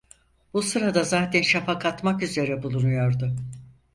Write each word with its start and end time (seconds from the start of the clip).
Bu 0.53 0.61
sırada 0.61 1.03
zaten 1.03 1.41
şafak 1.41 1.85
atmak 1.85 2.23
üzere 2.23 2.63
bulunuyordu. 2.63 3.35